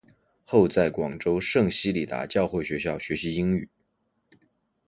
[0.47, 3.69] 后在广州圣希理达教会学校学习英语。